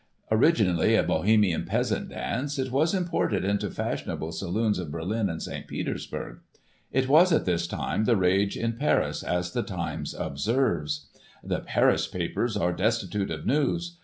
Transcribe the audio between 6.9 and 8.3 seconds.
It was, at this time, the